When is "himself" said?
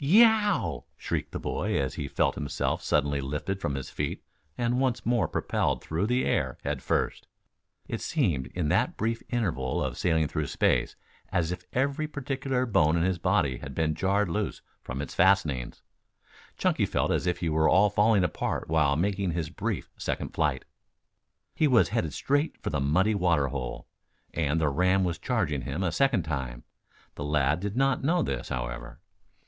2.33-2.81